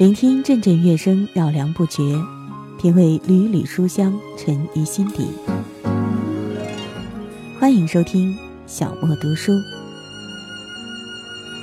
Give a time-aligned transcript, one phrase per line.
[0.00, 2.18] 聆听阵阵乐声，绕梁不绝；
[2.78, 5.28] 品味缕缕书香，沉于心底。
[7.58, 8.34] 欢迎收听
[8.66, 9.52] 小莫读书。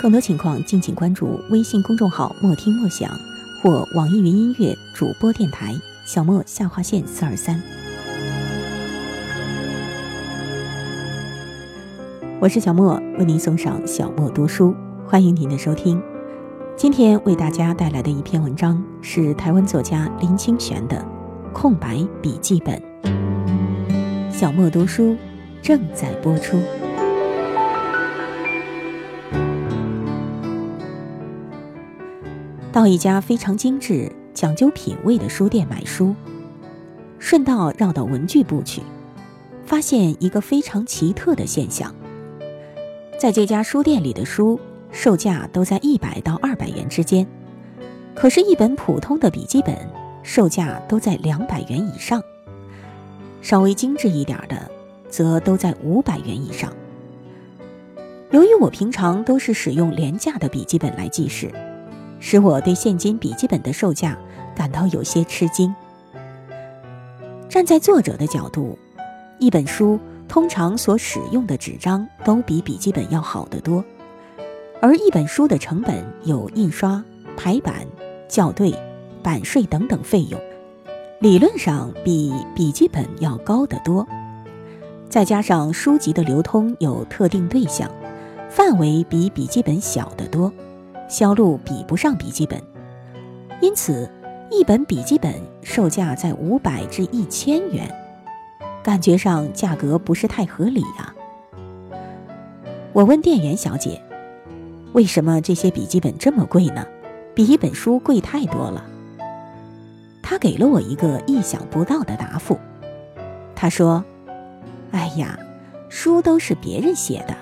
[0.00, 3.10] 更多情况，敬请关注微信公众号“莫听莫想”
[3.60, 5.74] 或网易云音乐主播电台
[6.06, 7.60] “小莫下划线四二三”。
[12.40, 14.72] 我是小莫，为您送上小莫读书，
[15.04, 16.00] 欢迎您的收听。
[16.80, 20.96] 今天为大家带来的一篇文章是台湾作家林清玄的
[21.52, 22.82] 《空白笔记本》。
[24.32, 25.14] 小莫读书
[25.60, 26.58] 正在播出。
[32.72, 36.14] 到一家非常精致、讲究品味的书店买书，
[37.18, 38.80] 顺道绕到文具部去，
[39.66, 41.94] 发现一个非常奇特的现象：
[43.18, 44.58] 在这家书店里的书。
[44.92, 47.26] 售价都在一百到二百元之间，
[48.14, 49.76] 可是，一本普通的笔记本
[50.22, 52.22] 售价都在两百元以上，
[53.40, 54.70] 稍微精致一点的，
[55.08, 56.72] 则都在五百元以上。
[58.30, 61.50] 由于我平常都是使用廉价的笔记本来记事，
[62.18, 64.18] 使我对现今笔记本的售价
[64.54, 65.74] 感到有些吃惊。
[67.48, 68.78] 站在作者的角度，
[69.38, 73.84] 一本书通常所使用的纸张都比笔记本要好得多。
[74.82, 77.04] 而一本书的成本有印刷、
[77.36, 77.86] 排版、
[78.28, 78.74] 校对、
[79.22, 80.40] 版税等等费用，
[81.20, 84.06] 理论上比笔记本要高得多。
[85.10, 87.90] 再加上书籍的流通有特定对象，
[88.48, 90.50] 范围比笔记本小得多，
[91.08, 92.58] 销路比不上笔记本，
[93.60, 94.10] 因此
[94.50, 97.94] 一本笔记本售价在五百至一千元，
[98.82, 101.14] 感觉上价格不是太合理呀。
[102.94, 104.00] 我问店员小姐。
[104.92, 106.84] 为什么这些笔记本这么贵呢？
[107.34, 108.84] 比一本书贵太多了。
[110.20, 112.58] 他给了我一个意想不到的答复。
[113.54, 114.04] 他说
[114.90, 115.38] ：“哎呀，
[115.88, 117.36] 书都是别人写的，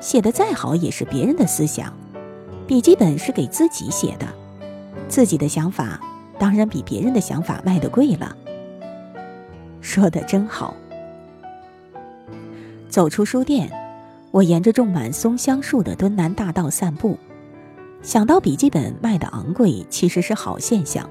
[0.00, 1.92] 写的再好也是别人的思想。
[2.66, 4.26] 笔记本是给自己写的，
[5.08, 6.00] 自己的想法
[6.38, 8.34] 当然比别人的想法卖的贵了。”
[9.82, 10.74] 说的真好。
[12.88, 13.70] 走出书店。
[14.30, 17.18] 我沿着种满松香树的敦南大道散步，
[18.02, 21.08] 想到笔记本卖的昂贵其实是好现象，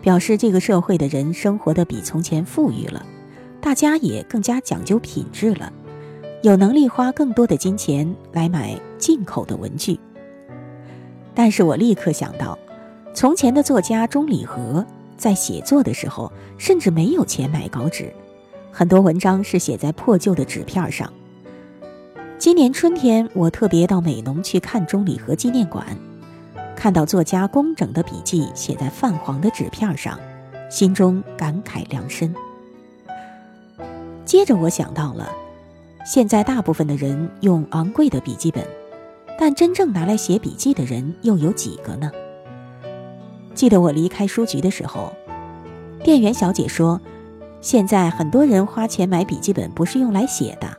[0.00, 3.04] 表示这个社会的人生活的比从前富裕了，
[3.60, 5.70] 大家也更加讲究品质了，
[6.42, 9.98] 有能力花更多的金钱来买进口的文具。
[11.34, 12.58] 但是我立刻想到，
[13.12, 14.86] 从前的作家钟理和
[15.18, 18.10] 在写作的时候，甚至没有钱买稿纸，
[18.72, 21.12] 很多文章是写在破旧的纸片上。
[22.38, 25.86] 今年春天，我特别到美浓去看钟礼和纪念馆，
[26.76, 30.20] 看到作家工整的笔记写在泛黄的纸片上，
[30.70, 32.32] 心中感慨良深。
[34.26, 35.28] 接着，我想到了，
[36.04, 38.62] 现在大部分的人用昂贵的笔记本，
[39.38, 42.12] 但真正拿来写笔记的人又有几个呢？
[43.54, 45.10] 记得我离开书局的时候，
[46.04, 47.00] 店员小姐说，
[47.62, 50.76] 现在很多人花钱买笔记本不是用来写的。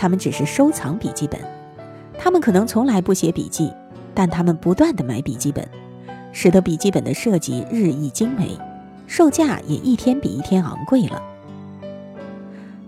[0.00, 1.40] 他们只是收藏笔记本，
[2.16, 3.72] 他们可能从来不写笔记，
[4.14, 5.68] 但他们不断的买笔记本，
[6.30, 8.56] 使得笔记本的设计日益精美，
[9.08, 11.20] 售价也一天比一天昂贵了。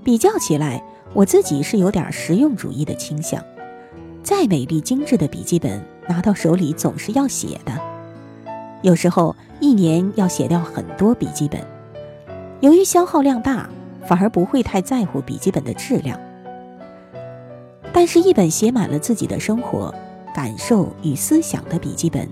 [0.05, 0.81] 比较起来，
[1.13, 3.43] 我自己是有点实用主义的倾向，
[4.23, 7.73] 再美丽精致的笔记本拿到手里总是要写的，
[8.83, 11.61] 有时候一年要写掉很多笔记本，
[12.61, 13.69] 由于消耗量大，
[14.07, 16.17] 反而不会太在乎笔记本的质量。
[17.93, 19.95] 但是，一本写满了自己的生活、
[20.35, 22.29] 感受与思想的笔记本，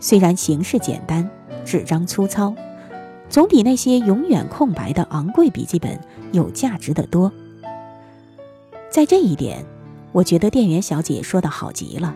[0.00, 1.28] 虽然形式简单、
[1.64, 2.54] 纸张粗糙，
[3.28, 6.00] 总比那些永远空白的昂贵笔记本
[6.32, 7.30] 有价值的多。
[8.90, 9.64] 在这一点，
[10.12, 12.14] 我觉得店员小姐说的好极了。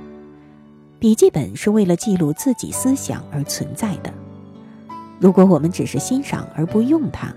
[0.98, 4.12] 笔记本是为了记录自己思想而存在的。
[5.18, 7.34] 如果我们只是欣赏而不用它，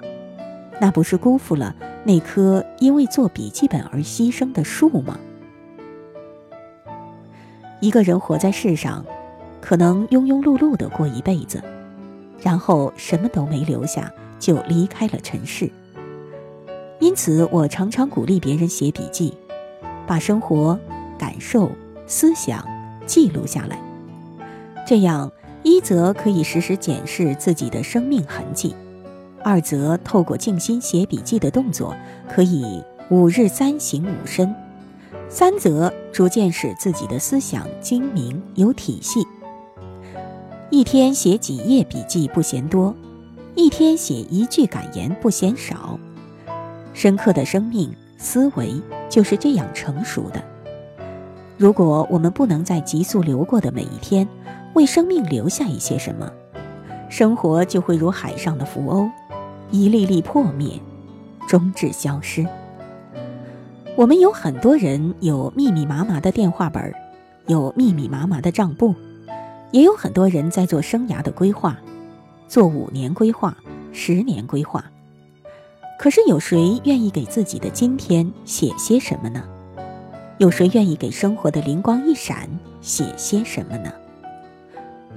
[0.79, 1.75] 那不是辜负了
[2.05, 5.19] 那棵因为做笔记本而牺牲的树吗？
[7.83, 9.05] 一个人活在世上，
[9.59, 11.61] 可能庸庸碌碌的过一辈子，
[12.41, 14.09] 然后什么都没留下
[14.39, 15.69] 就离开了尘世。
[17.01, 19.33] 因此，我常常鼓励别人写笔记，
[20.07, 20.79] 把生活、
[21.17, 21.69] 感受、
[22.07, 22.65] 思想
[23.05, 23.77] 记录下来。
[24.87, 25.29] 这样，
[25.63, 28.73] 一则可以时时检视自己的生命痕迹；
[29.43, 31.93] 二则透过静心写笔记的动作，
[32.33, 34.55] 可以五日三省吾身。
[35.29, 39.25] 三则逐渐使自己的思想精明有体系。
[40.69, 42.93] 一天写几页笔记不嫌多，
[43.55, 45.99] 一天写一句感言不嫌少。
[46.93, 48.79] 深刻的生命思维
[49.09, 50.43] 就是这样成熟的。
[51.57, 54.27] 如果我们不能在急速流过的每一天
[54.73, 56.31] 为生命留下一些什么，
[57.09, 59.09] 生活就会如海上的浮鸥，
[59.71, 60.79] 一粒粒破灭，
[61.47, 62.45] 终至消失。
[63.95, 66.91] 我们有很多人有密密麻麻的电话本，
[67.45, 68.95] 有密密麻麻的账簿，
[69.69, 71.77] 也有很多人在做生涯的规划，
[72.47, 73.55] 做五年规划、
[73.91, 74.83] 十年规划。
[75.99, 79.43] 可是有谁愿意给自己的今天写些什么呢？
[80.39, 82.49] 有谁愿意给生活的灵光一闪
[82.81, 83.93] 写些什么呢？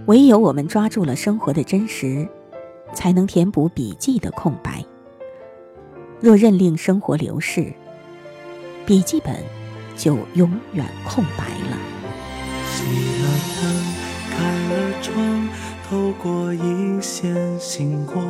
[0.05, 2.28] 唯有我们抓住了生活的真实，
[2.93, 4.84] 才能填补笔记的空白。
[6.20, 7.73] 若任令生活流逝，
[8.87, 9.35] 笔记本
[9.97, 11.77] 就永远空白了。
[12.73, 12.85] 熄
[13.21, 13.27] 了
[13.61, 13.67] 灯，
[14.31, 14.37] 开
[14.69, 15.49] 了窗，
[15.91, 18.25] 透过一线星光，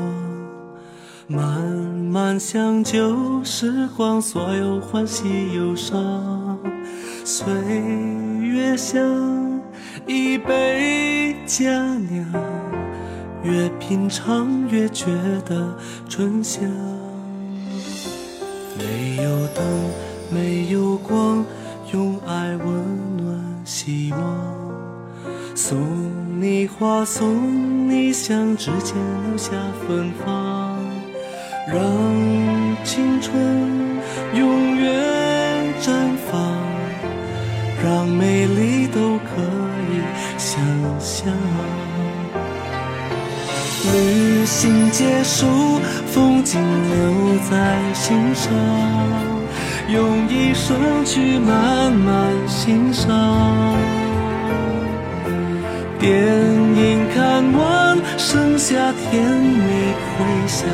[1.26, 6.58] 慢慢想旧时光，所有欢喜忧伤。
[7.22, 7.46] 岁
[8.40, 9.60] 月像
[10.06, 12.26] 一杯佳酿，
[13.42, 15.04] 越品尝越觉
[15.44, 15.76] 得
[16.08, 16.64] 醇香。
[18.78, 20.05] 没有灯。
[26.96, 28.94] 花，送你向，指尖
[29.28, 29.50] 留下
[29.86, 30.78] 芬芳。
[31.68, 31.78] 让
[32.84, 33.36] 青春
[34.32, 35.92] 永远绽
[36.30, 36.40] 放，
[37.84, 39.42] 让美丽都可
[39.92, 40.00] 以
[40.38, 40.58] 想
[40.98, 41.30] 象。
[43.92, 45.46] 旅行结束，
[46.06, 48.50] 风景留在心上。
[49.90, 53.06] 用一生去慢慢欣赏，
[55.98, 60.68] 电影看完，剩下甜蜜回响，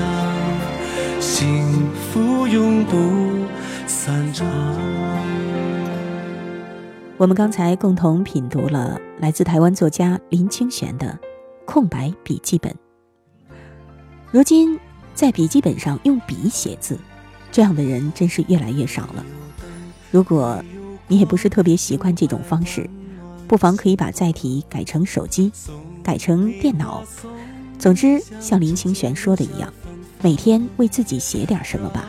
[1.21, 3.47] 幸福永不
[3.87, 4.47] 散场。
[7.17, 11.07] 我们刚才共同品读了来自台湾作家林清玄的
[11.65, 12.73] 《空白笔记本》。
[14.33, 14.79] 如今，
[15.15, 16.99] 在笔记本上用笔写字。
[17.53, 19.25] 这样的人真是越来越少了。
[20.11, 20.61] 如果
[21.07, 22.89] 你也不是特别习惯这种方式，
[23.53, 25.53] 不妨可以把载体改成手机，
[26.03, 27.05] 改成电脑。
[27.79, 29.71] 总之，像林清玄说的一样，
[30.23, 32.09] 每天为自己写点什么吧。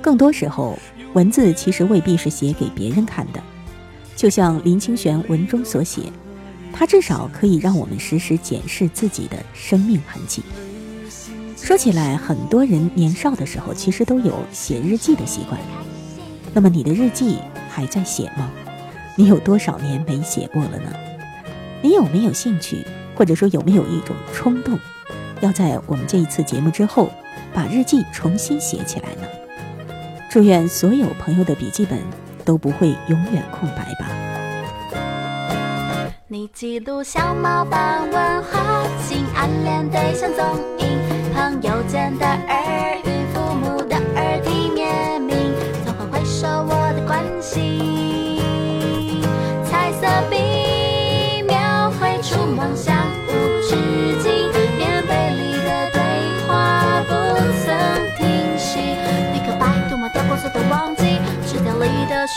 [0.00, 0.78] 更多时候，
[1.14, 3.42] 文字其实未必是写给别人看的。
[4.14, 6.02] 就像林清玄文中所写，
[6.72, 10.44] 他至少可以让我们时时检视自己的生命痕迹。
[11.56, 15.60] 说起来，很多人年少的时候其实都有写日记的习惯。
[16.52, 17.38] 那么，你的日记
[17.68, 18.48] 还在写吗？
[19.16, 20.90] 你有多少年没写过了呢？
[21.82, 22.84] 你有没有兴趣，
[23.14, 24.78] 或者说有没有一种冲动，
[25.40, 27.10] 要在我们这一次节目之后，
[27.52, 29.28] 把日记重新写起来呢？
[30.28, 31.98] 祝愿所有朋友的笔记本
[32.44, 34.08] 都不会永远空白吧。
[36.26, 40.98] 你记录小猫般问候，心暗恋对象踪影。
[41.32, 45.36] 朋友间的耳语，父母的耳提面命，
[45.84, 47.83] 总会回首我的关心。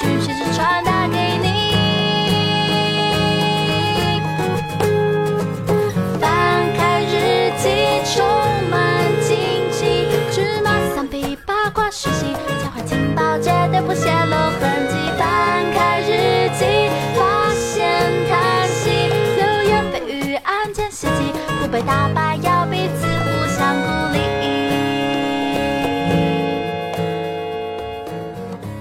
[0.06, 0.57] 里的讯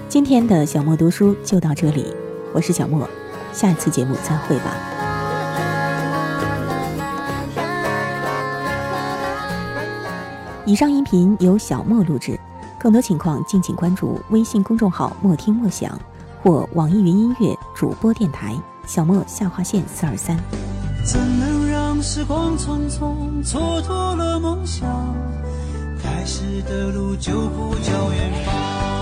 [0.09, 2.15] 今天的小莫读书就到这里，
[2.53, 3.07] 我是小莫，
[3.51, 4.73] 下一次节目再会吧。
[10.65, 12.39] 以上音频由小莫录制。
[12.79, 15.99] 更多情况，敬请关注微信公众号“莫听莫想”
[16.41, 18.55] 或网易云音乐主播电台
[18.87, 20.37] “小莫下划线四二三”。
[21.03, 24.87] 怎能让时光匆匆蹉跎了梦想？
[26.01, 28.96] 开始的路就不叫远方。